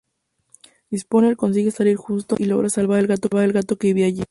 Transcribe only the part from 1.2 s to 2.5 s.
consigue salir justo a tiempo y